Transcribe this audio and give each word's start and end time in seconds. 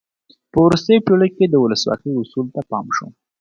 په 0.51 0.57
وروستیو 0.65 1.03
پیړیو 1.07 1.35
کې 1.37 1.45
د 1.47 1.55
ولسواکۍ 1.63 2.11
اصولو 2.15 2.53
ته 2.55 2.61
پام 2.69 2.85
شو. 2.95 3.07